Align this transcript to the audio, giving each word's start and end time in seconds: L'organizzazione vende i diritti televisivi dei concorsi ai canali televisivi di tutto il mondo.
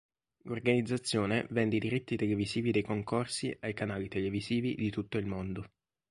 L'organizzazione 0.45 1.45
vende 1.51 1.75
i 1.75 1.79
diritti 1.79 2.15
televisivi 2.17 2.71
dei 2.71 2.81
concorsi 2.81 3.55
ai 3.59 3.75
canali 3.75 4.07
televisivi 4.07 4.73
di 4.73 4.89
tutto 4.89 5.19
il 5.19 5.27
mondo. 5.27 5.69